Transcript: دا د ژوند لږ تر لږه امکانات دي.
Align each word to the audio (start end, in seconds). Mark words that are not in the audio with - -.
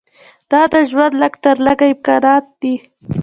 دا 0.51 0.61
د 0.73 0.75
ژوند 0.89 1.13
لږ 1.21 1.33
تر 1.43 1.55
لږه 1.65 1.85
امکانات 1.93 2.45
دي. 2.61 2.75